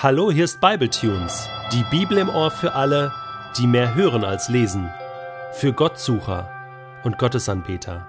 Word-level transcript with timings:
Hallo, 0.00 0.30
hier 0.30 0.44
ist 0.44 0.60
Bibletunes, 0.60 1.48
die 1.72 1.82
Bibel 1.90 2.18
im 2.18 2.28
Ohr 2.28 2.52
für 2.52 2.74
alle, 2.74 3.12
die 3.58 3.66
mehr 3.66 3.96
hören 3.96 4.22
als 4.22 4.48
lesen, 4.48 4.88
für 5.54 5.72
Gottsucher 5.72 6.48
und 7.02 7.18
Gottesanbeter, 7.18 8.06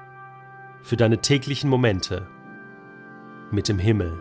für 0.83 0.97
deine 0.97 1.17
täglichen 1.17 1.67
Momente 1.67 2.27
mit 3.49 3.67
dem 3.69 3.79
Himmel. 3.79 4.19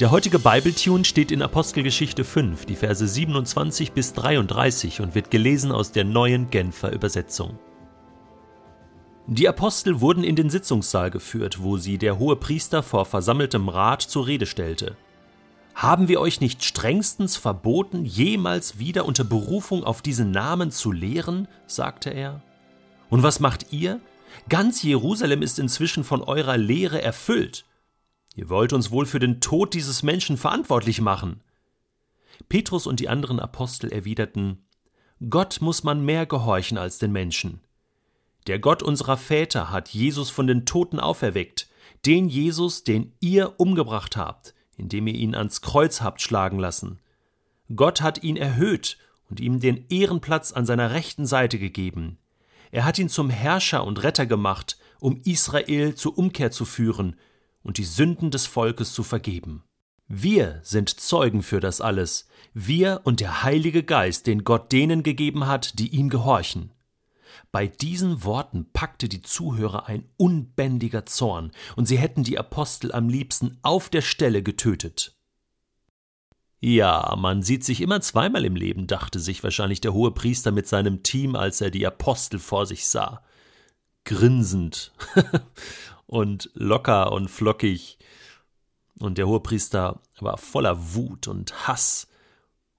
Der 0.00 0.10
heutige 0.10 0.38
Bibletune 0.38 1.04
steht 1.04 1.30
in 1.30 1.42
Apostelgeschichte 1.42 2.24
5, 2.24 2.64
die 2.64 2.76
Verse 2.76 3.06
27 3.06 3.92
bis 3.92 4.14
33 4.14 5.02
und 5.02 5.14
wird 5.14 5.30
gelesen 5.30 5.72
aus 5.72 5.92
der 5.92 6.04
neuen 6.04 6.48
Genfer 6.48 6.90
Übersetzung. 6.90 7.58
Die 9.26 9.48
Apostel 9.48 10.02
wurden 10.02 10.22
in 10.22 10.36
den 10.36 10.50
Sitzungssaal 10.50 11.10
geführt, 11.10 11.62
wo 11.62 11.78
sie 11.78 11.96
der 11.96 12.18
hohe 12.18 12.36
Priester 12.36 12.82
vor 12.82 13.06
versammeltem 13.06 13.70
Rat 13.70 14.02
zur 14.02 14.26
Rede 14.26 14.44
stellte. 14.44 14.96
Haben 15.74 16.08
wir 16.08 16.20
euch 16.20 16.42
nicht 16.42 16.62
strengstens 16.62 17.36
verboten, 17.36 18.04
jemals 18.04 18.78
wieder 18.78 19.06
unter 19.06 19.24
Berufung 19.24 19.82
auf 19.82 20.02
diesen 20.02 20.30
Namen 20.30 20.70
zu 20.70 20.92
lehren? 20.92 21.48
sagte 21.66 22.10
er. 22.10 22.42
Und 23.08 23.22
was 23.22 23.40
macht 23.40 23.72
ihr? 23.72 23.98
Ganz 24.50 24.82
Jerusalem 24.82 25.40
ist 25.40 25.58
inzwischen 25.58 26.04
von 26.04 26.22
eurer 26.22 26.58
Lehre 26.58 27.00
erfüllt. 27.00 27.64
Ihr 28.34 28.50
wollt 28.50 28.74
uns 28.74 28.90
wohl 28.90 29.06
für 29.06 29.20
den 29.20 29.40
Tod 29.40 29.72
dieses 29.72 30.02
Menschen 30.02 30.36
verantwortlich 30.36 31.00
machen. 31.00 31.40
Petrus 32.50 32.86
und 32.86 33.00
die 33.00 33.08
anderen 33.08 33.40
Apostel 33.40 33.90
erwiderten 33.90 34.66
Gott 35.30 35.58
muss 35.60 35.82
man 35.82 36.04
mehr 36.04 36.26
gehorchen 36.26 36.76
als 36.76 36.98
den 36.98 37.12
Menschen. 37.12 37.60
Der 38.46 38.58
Gott 38.58 38.82
unserer 38.82 39.16
Väter 39.16 39.70
hat 39.70 39.88
Jesus 39.88 40.30
von 40.30 40.46
den 40.46 40.66
Toten 40.66 41.00
auferweckt, 41.00 41.68
den 42.04 42.28
Jesus, 42.28 42.84
den 42.84 43.12
ihr 43.20 43.58
umgebracht 43.58 44.16
habt, 44.16 44.54
indem 44.76 45.06
ihr 45.06 45.14
ihn 45.14 45.34
ans 45.34 45.62
Kreuz 45.62 46.02
habt 46.02 46.20
schlagen 46.20 46.58
lassen. 46.58 46.98
Gott 47.74 48.02
hat 48.02 48.22
ihn 48.22 48.36
erhöht 48.36 48.98
und 49.30 49.40
ihm 49.40 49.60
den 49.60 49.86
Ehrenplatz 49.88 50.52
an 50.52 50.66
seiner 50.66 50.90
rechten 50.90 51.26
Seite 51.26 51.58
gegeben. 51.58 52.18
Er 52.70 52.84
hat 52.84 52.98
ihn 52.98 53.08
zum 53.08 53.30
Herrscher 53.30 53.84
und 53.84 54.02
Retter 54.02 54.26
gemacht, 54.26 54.78
um 55.00 55.20
Israel 55.24 55.94
zur 55.94 56.18
Umkehr 56.18 56.50
zu 56.50 56.64
führen 56.64 57.16
und 57.62 57.78
die 57.78 57.84
Sünden 57.84 58.30
des 58.30 58.46
Volkes 58.46 58.92
zu 58.92 59.02
vergeben. 59.02 59.62
Wir 60.06 60.60
sind 60.62 60.90
Zeugen 60.90 61.42
für 61.42 61.60
das 61.60 61.80
alles, 61.80 62.28
wir 62.52 63.00
und 63.04 63.20
der 63.20 63.42
Heilige 63.42 63.82
Geist, 63.82 64.26
den 64.26 64.44
Gott 64.44 64.70
denen 64.70 65.02
gegeben 65.02 65.46
hat, 65.46 65.78
die 65.78 65.88
ihm 65.88 66.10
gehorchen. 66.10 66.72
Bei 67.52 67.66
diesen 67.66 68.24
Worten 68.24 68.66
packte 68.72 69.08
die 69.08 69.22
Zuhörer 69.22 69.86
ein 69.86 70.08
unbändiger 70.16 71.06
Zorn, 71.06 71.52
und 71.76 71.86
sie 71.86 71.98
hätten 71.98 72.24
die 72.24 72.38
Apostel 72.38 72.92
am 72.92 73.08
liebsten 73.08 73.58
auf 73.62 73.88
der 73.88 74.02
Stelle 74.02 74.42
getötet. 74.42 75.16
Ja, 76.60 77.14
man 77.18 77.42
sieht 77.42 77.62
sich 77.62 77.82
immer 77.82 78.00
zweimal 78.00 78.44
im 78.46 78.56
Leben, 78.56 78.86
dachte 78.86 79.20
sich 79.20 79.44
wahrscheinlich 79.44 79.82
der 79.82 79.92
hohe 79.92 80.12
Priester 80.12 80.50
mit 80.50 80.66
seinem 80.66 81.02
Team, 81.02 81.36
als 81.36 81.60
er 81.60 81.70
die 81.70 81.86
Apostel 81.86 82.38
vor 82.38 82.64
sich 82.64 82.86
sah. 82.86 83.22
Grinsend 84.04 84.92
und 86.06 86.50
locker 86.54 87.12
und 87.12 87.28
flockig. 87.28 87.98
Und 88.98 89.18
der 89.18 89.26
hohe 89.26 89.40
Priester 89.40 90.00
war 90.20 90.38
voller 90.38 90.94
Wut 90.94 91.28
und 91.28 91.66
Hass 91.68 92.08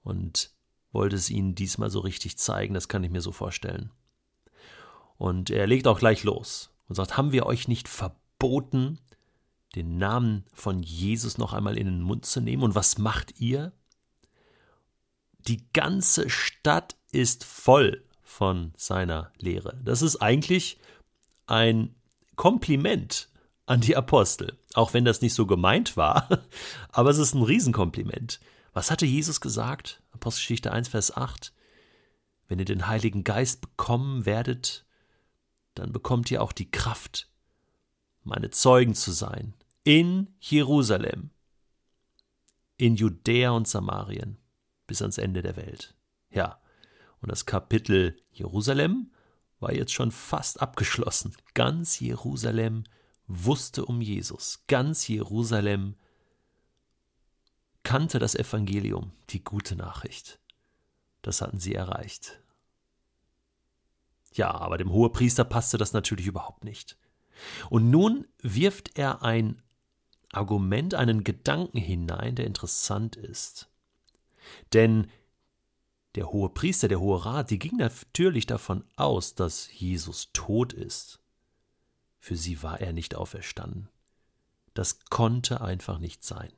und 0.02 0.50
wollte 0.90 1.14
es 1.14 1.30
ihnen 1.30 1.54
diesmal 1.54 1.90
so 1.90 2.00
richtig 2.00 2.38
zeigen, 2.38 2.74
das 2.74 2.88
kann 2.88 3.04
ich 3.04 3.10
mir 3.10 3.20
so 3.20 3.30
vorstellen. 3.30 3.92
Und 5.18 5.50
er 5.50 5.66
legt 5.66 5.86
auch 5.86 5.98
gleich 5.98 6.24
los 6.24 6.70
und 6.88 6.94
sagt, 6.94 7.16
haben 7.16 7.32
wir 7.32 7.46
euch 7.46 7.68
nicht 7.68 7.88
verboten, 7.88 8.98
den 9.74 9.98
Namen 9.98 10.44
von 10.52 10.82
Jesus 10.82 11.38
noch 11.38 11.52
einmal 11.52 11.76
in 11.76 11.86
den 11.86 12.02
Mund 12.02 12.26
zu 12.26 12.40
nehmen? 12.40 12.62
Und 12.62 12.74
was 12.74 12.98
macht 12.98 13.40
ihr? 13.40 13.72
Die 15.38 15.64
ganze 15.72 16.28
Stadt 16.28 16.96
ist 17.12 17.44
voll 17.44 18.04
von 18.22 18.72
seiner 18.76 19.32
Lehre. 19.38 19.80
Das 19.84 20.02
ist 20.02 20.16
eigentlich 20.16 20.78
ein 21.46 21.94
Kompliment 22.34 23.28
an 23.66 23.80
die 23.80 23.96
Apostel, 23.96 24.58
auch 24.74 24.94
wenn 24.94 25.04
das 25.04 25.22
nicht 25.22 25.34
so 25.34 25.46
gemeint 25.46 25.96
war, 25.96 26.28
aber 26.92 27.10
es 27.10 27.18
ist 27.18 27.34
ein 27.34 27.42
Riesenkompliment. 27.42 28.40
Was 28.72 28.90
hatte 28.90 29.06
Jesus 29.06 29.40
gesagt? 29.40 30.02
Apostelgeschichte 30.12 30.72
1, 30.72 30.88
Vers 30.88 31.16
8. 31.16 31.52
Wenn 32.48 32.58
ihr 32.58 32.64
den 32.64 32.86
Heiligen 32.86 33.24
Geist 33.24 33.60
bekommen 33.60 34.26
werdet, 34.26 34.85
dann 35.78 35.92
bekommt 35.92 36.30
ihr 36.30 36.42
auch 36.42 36.52
die 36.52 36.70
Kraft, 36.70 37.28
meine 38.24 38.50
Zeugen 38.50 38.94
zu 38.94 39.12
sein, 39.12 39.54
in 39.84 40.34
Jerusalem, 40.40 41.30
in 42.76 42.96
Judäa 42.96 43.50
und 43.50 43.68
Samarien, 43.68 44.38
bis 44.86 45.00
ans 45.00 45.18
Ende 45.18 45.42
der 45.42 45.56
Welt. 45.56 45.94
Ja, 46.30 46.60
und 47.20 47.30
das 47.30 47.46
Kapitel 47.46 48.16
Jerusalem 48.32 49.12
war 49.60 49.72
jetzt 49.72 49.92
schon 49.92 50.10
fast 50.10 50.60
abgeschlossen. 50.60 51.34
Ganz 51.54 52.00
Jerusalem 52.00 52.84
wusste 53.26 53.84
um 53.84 54.00
Jesus. 54.00 54.64
Ganz 54.66 55.08
Jerusalem 55.08 55.96
kannte 57.82 58.18
das 58.18 58.34
Evangelium, 58.34 59.12
die 59.30 59.42
gute 59.42 59.76
Nachricht. 59.76 60.40
Das 61.22 61.40
hatten 61.40 61.58
sie 61.58 61.74
erreicht. 61.74 62.40
Ja, 64.36 64.50
aber 64.52 64.76
dem 64.76 64.92
Hohepriester 64.92 65.44
passte 65.44 65.78
das 65.78 65.92
natürlich 65.92 66.26
überhaupt 66.26 66.64
nicht. 66.64 66.96
Und 67.70 67.90
nun 67.90 68.26
wirft 68.42 68.98
er 68.98 69.22
ein 69.22 69.62
Argument, 70.32 70.94
einen 70.94 71.24
Gedanken 71.24 71.78
hinein, 71.78 72.34
der 72.34 72.46
interessant 72.46 73.16
ist. 73.16 73.70
Denn 74.74 75.10
der 76.14 76.30
hohe 76.30 76.50
Priester, 76.50 76.88
der 76.88 77.00
hohe 77.00 77.24
Rat, 77.24 77.50
die 77.50 77.58
ging 77.58 77.76
natürlich 77.76 78.46
davon 78.46 78.84
aus, 78.96 79.34
dass 79.34 79.72
Jesus 79.72 80.30
tot 80.32 80.72
ist. 80.72 81.20
Für 82.18 82.36
sie 82.36 82.62
war 82.62 82.80
er 82.80 82.92
nicht 82.92 83.14
auferstanden. 83.14 83.88
Das 84.74 85.00
konnte 85.06 85.62
einfach 85.62 85.98
nicht 85.98 86.24
sein. 86.24 86.52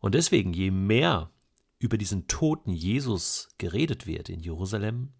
Und 0.00 0.14
deswegen, 0.14 0.52
je 0.52 0.70
mehr 0.70 1.30
über 1.78 1.96
diesen 1.96 2.26
toten 2.26 2.72
Jesus 2.72 3.48
geredet 3.58 4.06
wird 4.06 4.28
in 4.28 4.40
Jerusalem, 4.40 5.12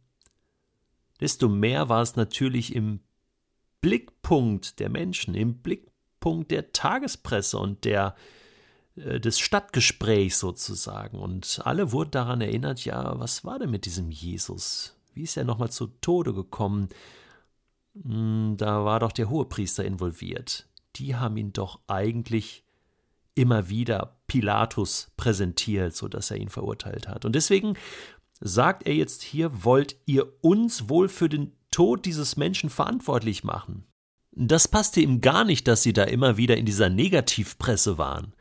desto 1.20 1.48
mehr 1.48 1.88
war 1.88 2.02
es 2.02 2.16
natürlich 2.16 2.74
im 2.74 3.00
Blickpunkt 3.80 4.78
der 4.78 4.90
Menschen, 4.90 5.34
im 5.34 5.58
Blickpunkt 5.58 6.50
der 6.50 6.72
Tagespresse 6.72 7.58
und 7.58 7.84
der 7.84 8.14
äh, 8.96 9.20
des 9.20 9.38
Stadtgesprächs 9.38 10.38
sozusagen. 10.38 11.18
Und 11.18 11.60
alle 11.64 11.92
wurden 11.92 12.10
daran 12.10 12.40
erinnert, 12.40 12.84
ja, 12.84 13.18
was 13.18 13.44
war 13.44 13.58
denn 13.58 13.70
mit 13.70 13.86
diesem 13.86 14.10
Jesus? 14.10 14.96
Wie 15.14 15.22
ist 15.22 15.36
er 15.36 15.44
nochmal 15.44 15.70
zu 15.70 15.86
Tode 15.86 16.34
gekommen? 16.34 16.88
Hm, 18.02 18.56
da 18.56 18.84
war 18.84 19.00
doch 19.00 19.12
der 19.12 19.30
Hohepriester 19.30 19.84
involviert. 19.84 20.66
Die 20.96 21.16
haben 21.16 21.36
ihn 21.36 21.52
doch 21.52 21.80
eigentlich 21.86 22.64
immer 23.34 23.68
wieder 23.68 24.16
Pilatus 24.26 25.10
präsentiert, 25.16 25.94
so 25.94 26.08
dass 26.08 26.30
er 26.30 26.36
ihn 26.36 26.48
verurteilt 26.48 27.08
hat. 27.08 27.24
Und 27.24 27.34
deswegen 27.34 27.74
sagt 28.40 28.86
er 28.86 28.94
jetzt 28.94 29.22
hier, 29.22 29.64
wollt 29.64 29.96
ihr 30.06 30.26
uns 30.40 30.88
wohl 30.88 31.08
für 31.08 31.28
den 31.28 31.52
Tod 31.70 32.06
dieses 32.06 32.36
Menschen 32.36 32.70
verantwortlich 32.70 33.44
machen? 33.44 33.84
Das 34.32 34.68
passte 34.68 35.00
ihm 35.00 35.20
gar 35.20 35.44
nicht, 35.44 35.68
dass 35.68 35.82
sie 35.82 35.92
da 35.92 36.04
immer 36.04 36.36
wieder 36.36 36.56
in 36.56 36.66
dieser 36.66 36.88
Negativpresse 36.88 37.98
waren. 37.98 38.32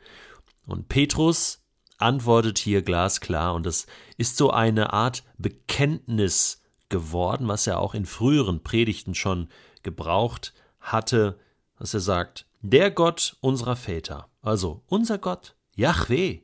Und 0.66 0.88
Petrus 0.88 1.62
antwortet 1.98 2.58
hier 2.58 2.82
glasklar, 2.82 3.54
und 3.54 3.66
das 3.66 3.86
ist 4.16 4.36
so 4.36 4.50
eine 4.50 4.92
Art 4.92 5.24
Bekenntnis 5.36 6.62
geworden, 6.88 7.48
was 7.48 7.66
er 7.66 7.78
auch 7.78 7.94
in 7.94 8.06
früheren 8.06 8.62
Predigten 8.62 9.14
schon 9.14 9.48
gebraucht 9.82 10.54
hatte, 10.80 11.38
dass 11.78 11.94
er 11.94 12.00
sagt, 12.00 12.46
der 12.62 12.90
Gott 12.90 13.36
unserer 13.40 13.76
Väter, 13.76 14.28
also 14.42 14.82
unser 14.86 15.18
Gott, 15.18 15.54
Yahweh, 15.74 16.40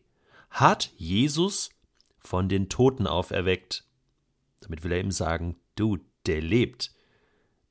hat 0.50 0.90
Jesus 0.96 1.70
von 2.26 2.48
den 2.48 2.68
Toten 2.68 3.06
auferweckt. 3.06 3.84
Damit 4.60 4.84
will 4.84 4.92
er 4.92 5.00
ihm 5.00 5.12
sagen, 5.12 5.56
du, 5.74 5.98
der 6.26 6.42
lebt. 6.42 6.92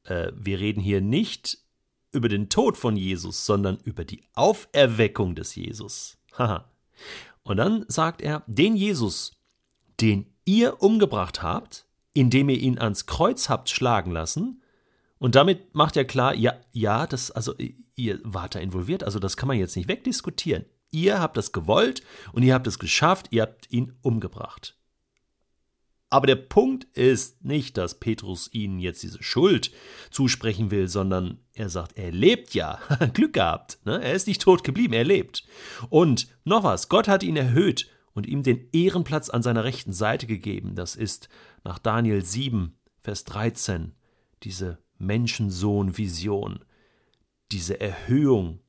Äh, 0.04 0.31
wir 0.36 0.60
reden 0.60 0.81
hier 0.81 1.02
nicht 1.02 1.60
über 2.12 2.30
den 2.30 2.50
Tod 2.50 2.78
von 2.78 2.96
Jesus, 2.96 3.46
sondern 3.46 3.78
über 3.84 4.06
die 4.06 4.24
Auferweckung 4.34 5.36
des 5.36 5.56
Jesus. 5.56 6.18
Haha. 6.38 6.72
Und 7.44 7.57
dann 7.57 7.86
sagt 7.88 8.22
er, 8.22 8.44
den 8.48 8.75
Jesus, 8.75 9.34
den 10.00 10.25
ihr 10.46 10.81
umgebracht 10.81 11.44
habt, 11.44 11.86
indem 12.13 12.50
ihr 12.50 12.57
ihn 12.57 12.80
ans 12.80 13.06
Kreuz 13.06 13.50
habt 13.50 13.69
schlagen 13.69 14.12
lassen, 14.12 14.62
und 15.18 15.36
damit 15.36 15.74
macht 15.74 15.98
er 15.98 16.06
klar, 16.06 16.36
ja, 16.36 16.56
ja, 16.72 17.07
das, 17.07 17.31
also 17.31 17.54
ihr 17.96 18.19
wart 18.24 18.56
da 18.56 18.60
involviert, 18.60 19.04
also 19.04 19.19
das 19.19 19.38
kann 19.38 19.48
man 19.48 19.57
jetzt 19.57 19.75
nicht 19.75 19.88
wegdiskutieren. 19.88 20.66
Ihr 20.91 21.19
habt 21.19 21.37
das 21.37 21.51
gewollt 21.51 22.03
und 22.31 22.43
ihr 22.43 22.53
habt 22.53 22.67
es 22.67 22.79
geschafft, 22.79 23.27
ihr 23.31 23.43
habt 23.43 23.71
ihn 23.71 23.93
umgebracht. 24.01 24.77
Aber 26.09 26.27
der 26.27 26.35
Punkt 26.35 26.85
ist 26.97 27.43
nicht, 27.43 27.77
dass 27.77 27.99
Petrus 27.99 28.49
ihnen 28.53 28.79
jetzt 28.79 29.03
diese 29.03 29.21
Schuld 29.21 29.71
zusprechen 30.11 30.71
will, 30.71 30.87
sondern 30.87 31.39
er 31.53 31.67
sagt, 31.67 31.97
er 31.97 32.11
lebt 32.11 32.53
ja. 32.53 32.79
Glück 33.13 33.33
gehabt. 33.33 33.79
Ne? 33.85 34.01
Er 34.01 34.13
ist 34.13 34.27
nicht 34.27 34.41
tot 34.41 34.63
geblieben, 34.63 34.93
er 34.93 35.03
lebt. 35.03 35.43
Und 35.89 36.27
noch 36.43 36.63
was, 36.63 36.89
Gott 36.89 37.07
hat 37.07 37.23
ihn 37.23 37.35
erhöht 37.35 37.89
und 38.13 38.27
ihm 38.27 38.43
den 38.43 38.69
Ehrenplatz 38.71 39.29
an 39.29 39.43
seiner 39.43 39.63
rechten 39.63 39.93
Seite 39.93 40.27
gegeben. 40.27 40.75
Das 40.75 40.95
ist 40.95 41.27
nach 41.63 41.79
Daniel 41.79 42.23
7, 42.23 42.77
Vers 43.01 43.25
13, 43.25 43.93
diese 44.43 44.77
Menschensohn-Vision, 44.99 46.59
diese 47.51 47.81
Erhöhung 47.81 48.61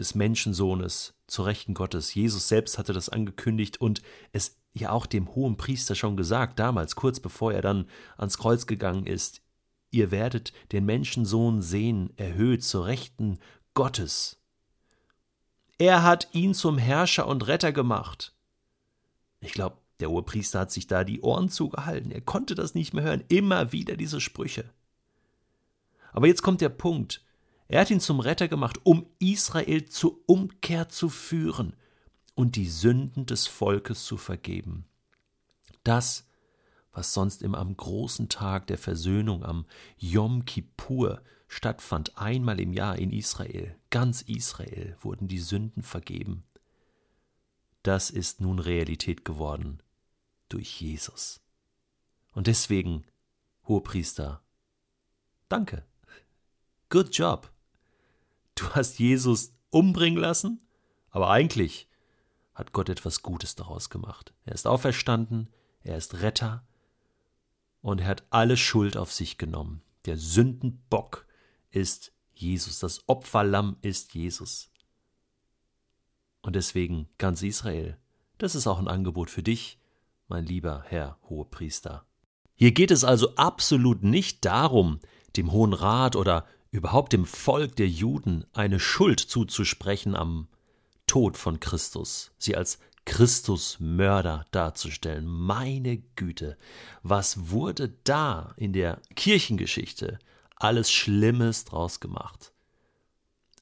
des 0.00 0.16
Menschensohnes 0.16 1.14
zur 1.28 1.46
Rechten 1.46 1.74
Gottes. 1.74 2.12
Jesus 2.14 2.48
selbst 2.48 2.78
hatte 2.78 2.92
das 2.92 3.08
angekündigt 3.08 3.80
und 3.80 4.02
es 4.32 4.58
ja 4.72 4.90
auch 4.90 5.06
dem 5.06 5.34
hohen 5.34 5.56
Priester 5.56 5.94
schon 5.94 6.16
gesagt, 6.16 6.58
damals, 6.58 6.96
kurz 6.96 7.20
bevor 7.20 7.52
er 7.52 7.62
dann 7.62 7.86
ans 8.16 8.38
Kreuz 8.38 8.66
gegangen 8.66 9.06
ist. 9.06 9.42
Ihr 9.90 10.10
werdet 10.10 10.52
den 10.72 10.86
Menschensohn 10.86 11.62
sehen, 11.62 12.12
erhöht 12.16 12.64
zur 12.64 12.86
Rechten 12.86 13.38
Gottes. 13.74 14.40
Er 15.78 16.02
hat 16.02 16.28
ihn 16.32 16.54
zum 16.54 16.78
Herrscher 16.78 17.26
und 17.26 17.46
Retter 17.46 17.72
gemacht. 17.72 18.34
Ich 19.40 19.52
glaube, 19.52 19.78
der 20.00 20.10
Oberpriester 20.10 20.60
hat 20.60 20.72
sich 20.72 20.86
da 20.86 21.04
die 21.04 21.20
Ohren 21.20 21.48
zugehalten. 21.48 22.10
Er 22.10 22.20
konnte 22.20 22.54
das 22.54 22.74
nicht 22.74 22.94
mehr 22.94 23.04
hören. 23.04 23.24
Immer 23.28 23.72
wieder 23.72 23.96
diese 23.96 24.20
Sprüche. 24.20 24.70
Aber 26.12 26.26
jetzt 26.26 26.42
kommt 26.42 26.60
der 26.60 26.68
Punkt. 26.70 27.22
Er 27.70 27.82
hat 27.82 27.90
ihn 27.92 28.00
zum 28.00 28.18
Retter 28.18 28.48
gemacht, 28.48 28.80
um 28.82 29.06
Israel 29.20 29.84
zur 29.84 30.18
Umkehr 30.26 30.88
zu 30.88 31.08
führen 31.08 31.76
und 32.34 32.56
die 32.56 32.68
Sünden 32.68 33.26
des 33.26 33.46
Volkes 33.46 34.04
zu 34.04 34.16
vergeben. 34.16 34.86
Das, 35.84 36.26
was 36.90 37.14
sonst 37.14 37.42
immer 37.42 37.58
am 37.58 37.76
großen 37.76 38.28
Tag 38.28 38.66
der 38.66 38.76
Versöhnung, 38.76 39.44
am 39.44 39.66
Yom 39.98 40.46
Kippur, 40.46 41.22
stattfand, 41.46 42.18
einmal 42.18 42.58
im 42.58 42.72
Jahr 42.72 42.98
in 42.98 43.12
Israel, 43.12 43.76
ganz 43.90 44.22
Israel 44.22 44.96
wurden 45.00 45.28
die 45.28 45.38
Sünden 45.38 45.84
vergeben. 45.84 46.42
Das 47.84 48.10
ist 48.10 48.40
nun 48.40 48.58
Realität 48.58 49.24
geworden 49.24 49.80
durch 50.48 50.80
Jesus. 50.80 51.40
Und 52.32 52.48
deswegen, 52.48 53.04
Hohepriester, 53.68 54.42
danke. 55.48 55.84
Good 56.88 57.16
job. 57.16 57.48
Du 58.60 58.68
hast 58.74 58.98
Jesus 58.98 59.54
umbringen 59.70 60.20
lassen, 60.20 60.60
aber 61.08 61.30
eigentlich 61.30 61.88
hat 62.52 62.74
Gott 62.74 62.90
etwas 62.90 63.22
Gutes 63.22 63.54
daraus 63.54 63.88
gemacht. 63.88 64.34
Er 64.44 64.52
ist 64.54 64.66
auferstanden, 64.66 65.48
er 65.82 65.96
ist 65.96 66.20
Retter 66.20 66.62
und 67.80 68.02
er 68.02 68.06
hat 68.08 68.24
alle 68.28 68.58
Schuld 68.58 68.98
auf 68.98 69.12
sich 69.12 69.38
genommen. 69.38 69.80
Der 70.04 70.18
Sündenbock 70.18 71.26
ist 71.70 72.12
Jesus, 72.34 72.78
das 72.80 73.08
Opferlamm 73.08 73.78
ist 73.80 74.12
Jesus. 74.14 74.70
Und 76.42 76.54
deswegen 76.54 77.08
ganz 77.16 77.42
Israel, 77.42 77.96
das 78.36 78.54
ist 78.54 78.66
auch 78.66 78.78
ein 78.78 78.88
Angebot 78.88 79.30
für 79.30 79.42
dich, 79.42 79.78
mein 80.28 80.44
lieber 80.44 80.84
Herr 80.86 81.18
Hohepriester. 81.30 82.04
Hier 82.56 82.72
geht 82.72 82.90
es 82.90 83.04
also 83.04 83.34
absolut 83.36 84.02
nicht 84.02 84.44
darum, 84.44 85.00
dem 85.36 85.50
Hohen 85.50 85.72
Rat 85.72 86.14
oder 86.14 86.44
überhaupt 86.70 87.12
dem 87.12 87.26
Volk 87.26 87.76
der 87.76 87.88
Juden 87.88 88.44
eine 88.52 88.80
Schuld 88.80 89.20
zuzusprechen 89.20 90.14
am 90.14 90.48
Tod 91.06 91.36
von 91.36 91.58
Christus, 91.60 92.30
sie 92.38 92.56
als 92.56 92.78
Christusmörder 93.04 94.46
darzustellen. 94.52 95.26
Meine 95.26 95.98
Güte, 96.14 96.56
was 97.02 97.50
wurde 97.50 97.96
da 98.04 98.54
in 98.56 98.72
der 98.72 99.00
Kirchengeschichte 99.16 100.18
alles 100.56 100.92
Schlimmes 100.92 101.64
draus 101.64 101.98
gemacht? 101.98 102.52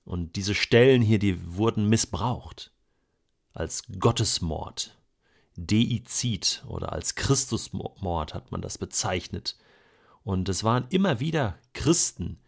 Und 0.05 0.37
diese 0.37 0.55
Stellen 0.55 1.03
hier, 1.03 1.19
die 1.19 1.57
wurden 1.57 1.89
missbraucht 1.89 2.73
als 3.53 3.85
Gottesmord, 3.99 4.97
Deizid 5.57 6.63
oder 6.69 6.93
als 6.93 7.15
Christusmord 7.15 8.35
hat 8.35 8.53
man 8.53 8.63
das 8.63 8.79
bezeichnet. 8.79 9.57
Und 10.23 10.49
es 10.49 10.63
waren 10.63 10.87
immer 10.91 11.21
wieder 11.21 11.59
Christen, 11.73 12.39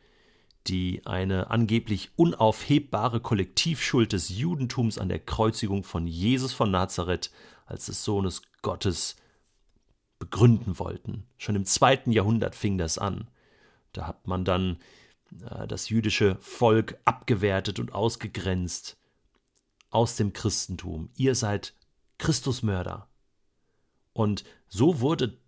die 0.67 1.07
eine 1.07 1.51
angeblich 1.51 2.11
unaufhebbare 2.17 3.21
Kollektivschuld 3.21 4.13
des 4.13 4.29
Judentums 4.29 4.99
an 4.99 5.09
der 5.09 5.19
Kreuzigung 5.19 5.85
von 5.85 6.07
Jesus 6.07 6.53
von 6.53 6.71
Nazareth 6.71 7.31
als 7.67 7.87
des 7.87 8.05
Sohnes 8.05 8.43
Gottes 8.63 9.17
begründen 10.19 10.79
wollten. 10.79 11.27
Schon 11.39 11.57
im 11.57 11.65
zweiten 11.65 12.13
Jahrhundert 12.13 12.55
fing 12.55 12.79
das 12.79 12.99
an. 12.99 13.29
Da 13.93 14.07
hat 14.07 14.27
man 14.27 14.45
dann 14.45 14.79
äh, 15.49 15.67
das 15.67 15.89
jüdische 15.89 16.37
Volk 16.41 16.99
abgewertet 17.05 17.81
und 17.81 17.93
ausgegrenzt 17.93 18.99
aus 19.91 20.17
dem 20.17 20.33
Christentum. 20.33 21.11
Ihr 21.17 21.35
seid 21.35 21.75
Christusmörder. 22.19 23.09
Und 24.13 24.45
so 24.69 25.01
wurde 25.01 25.39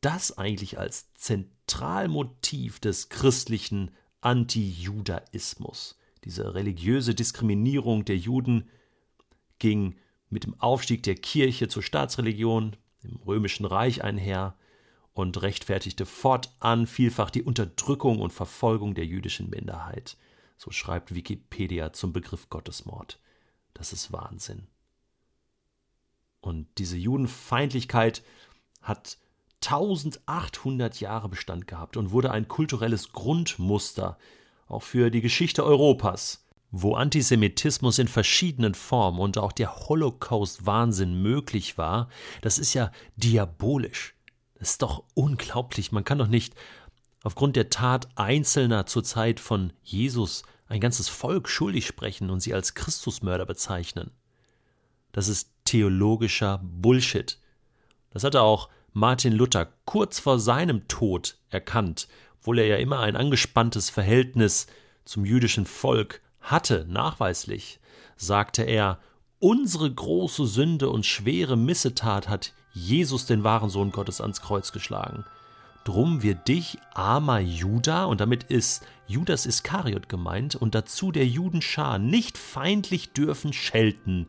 das 0.00 0.36
eigentlich 0.36 0.78
als 0.78 1.12
Zentralmotiv 1.14 2.80
des 2.80 3.08
christlichen 3.08 3.92
Antijudaismus. 4.26 5.96
Diese 6.24 6.54
religiöse 6.54 7.14
Diskriminierung 7.14 8.04
der 8.04 8.16
Juden 8.16 8.68
ging 9.60 9.94
mit 10.30 10.42
dem 10.42 10.58
Aufstieg 10.60 11.04
der 11.04 11.14
Kirche 11.14 11.68
zur 11.68 11.84
Staatsreligion 11.84 12.74
im 13.04 13.18
römischen 13.24 13.66
Reich 13.66 14.02
einher 14.02 14.56
und 15.12 15.40
rechtfertigte 15.42 16.06
fortan 16.06 16.88
vielfach 16.88 17.30
die 17.30 17.44
Unterdrückung 17.44 18.18
und 18.18 18.32
Verfolgung 18.32 18.94
der 18.94 19.06
jüdischen 19.06 19.48
Minderheit. 19.48 20.16
So 20.56 20.72
schreibt 20.72 21.14
Wikipedia 21.14 21.92
zum 21.92 22.12
Begriff 22.12 22.50
Gottesmord. 22.50 23.20
Das 23.74 23.92
ist 23.92 24.12
Wahnsinn. 24.12 24.66
Und 26.40 26.66
diese 26.78 26.96
Judenfeindlichkeit 26.96 28.24
hat 28.82 29.18
1800 29.64 31.00
Jahre 31.00 31.28
Bestand 31.28 31.66
gehabt 31.66 31.96
und 31.96 32.10
wurde 32.10 32.30
ein 32.30 32.48
kulturelles 32.48 33.12
Grundmuster 33.12 34.18
auch 34.68 34.82
für 34.82 35.10
die 35.10 35.20
Geschichte 35.20 35.64
Europas, 35.64 36.44
wo 36.70 36.94
Antisemitismus 36.94 37.98
in 37.98 38.08
verschiedenen 38.08 38.74
Formen 38.74 39.20
und 39.20 39.38
auch 39.38 39.52
der 39.52 39.74
Holocaust-Wahnsinn 39.88 41.22
möglich 41.22 41.78
war. 41.78 42.08
Das 42.42 42.58
ist 42.58 42.74
ja 42.74 42.90
diabolisch. 43.16 44.14
Das 44.58 44.70
ist 44.70 44.82
doch 44.82 45.04
unglaublich. 45.14 45.92
Man 45.92 46.04
kann 46.04 46.18
doch 46.18 46.26
nicht 46.26 46.54
aufgrund 47.22 47.56
der 47.56 47.70
Tat 47.70 48.08
Einzelner 48.16 48.86
zur 48.86 49.04
Zeit 49.04 49.40
von 49.40 49.72
Jesus 49.82 50.42
ein 50.68 50.80
ganzes 50.80 51.08
Volk 51.08 51.48
schuldig 51.48 51.86
sprechen 51.86 52.30
und 52.30 52.40
sie 52.40 52.54
als 52.54 52.74
Christusmörder 52.74 53.46
bezeichnen. 53.46 54.10
Das 55.12 55.28
ist 55.28 55.50
theologischer 55.64 56.60
Bullshit. 56.62 57.38
Das 58.10 58.24
hatte 58.24 58.42
auch 58.42 58.68
Martin 58.98 59.34
Luther 59.34 59.68
kurz 59.84 60.20
vor 60.20 60.38
seinem 60.38 60.88
Tod 60.88 61.36
erkannt, 61.50 62.08
obwohl 62.40 62.60
er 62.60 62.66
ja 62.66 62.76
immer 62.76 63.00
ein 63.00 63.14
angespanntes 63.14 63.90
Verhältnis 63.90 64.68
zum 65.04 65.26
jüdischen 65.26 65.66
Volk 65.66 66.22
hatte, 66.40 66.86
nachweislich, 66.88 67.78
sagte 68.16 68.62
er, 68.62 68.98
unsere 69.38 69.92
große 69.92 70.46
Sünde 70.46 70.88
und 70.88 71.04
schwere 71.04 71.58
Missetat 71.58 72.30
hat 72.30 72.54
Jesus 72.72 73.26
den 73.26 73.44
wahren 73.44 73.68
Sohn 73.68 73.90
Gottes 73.90 74.22
ans 74.22 74.40
Kreuz 74.40 74.72
geschlagen. 74.72 75.26
Drum 75.84 76.22
wird 76.22 76.48
dich, 76.48 76.78
armer 76.94 77.40
Juda, 77.40 78.06
und 78.06 78.22
damit 78.22 78.44
ist 78.44 78.82
Judas 79.06 79.44
Iskariot 79.44 80.08
gemeint, 80.08 80.54
und 80.54 80.74
dazu 80.74 81.12
der 81.12 81.26
Judenschar 81.26 81.98
nicht 81.98 82.38
feindlich 82.38 83.12
dürfen 83.12 83.52
schelten. 83.52 84.26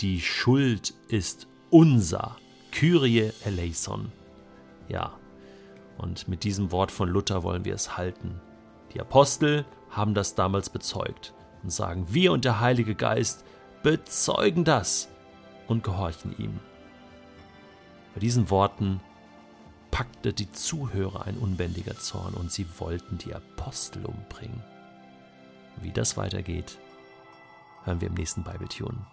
Die 0.00 0.20
Schuld 0.20 0.94
ist 1.06 1.46
unser. 1.70 2.36
Kyrie 2.70 3.32
eleison. 3.44 4.12
Ja, 4.88 5.12
und 5.98 6.28
mit 6.28 6.44
diesem 6.44 6.72
Wort 6.72 6.90
von 6.90 7.08
Luther 7.08 7.42
wollen 7.42 7.64
wir 7.64 7.74
es 7.74 7.96
halten. 7.96 8.40
Die 8.94 9.00
Apostel 9.00 9.64
haben 9.90 10.14
das 10.14 10.34
damals 10.34 10.70
bezeugt 10.70 11.34
und 11.62 11.70
sagen, 11.70 12.06
wir 12.08 12.32
und 12.32 12.44
der 12.44 12.60
Heilige 12.60 12.94
Geist 12.94 13.44
bezeugen 13.82 14.64
das 14.64 15.08
und 15.68 15.84
gehorchen 15.84 16.34
ihm. 16.38 16.58
Bei 18.14 18.20
diesen 18.20 18.50
Worten 18.50 19.00
packte 19.90 20.32
die 20.32 20.50
Zuhörer 20.50 21.26
ein 21.26 21.36
unbändiger 21.36 21.96
Zorn 21.98 22.34
und 22.34 22.50
sie 22.50 22.66
wollten 22.78 23.18
die 23.18 23.34
Apostel 23.34 24.04
umbringen. 24.04 24.62
Wie 25.80 25.92
das 25.92 26.16
weitergeht, 26.16 26.78
hören 27.84 28.00
wir 28.00 28.08
im 28.08 28.14
nächsten 28.14 28.42
Bibletune. 28.42 29.06